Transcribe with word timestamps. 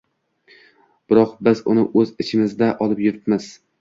Biroq 1.13 1.35
biz 1.49 1.61
uni 1.73 1.85
o‘z 2.03 2.15
ichimizda 2.25 2.71
olib 2.87 3.05
yuribmiz 3.09 3.47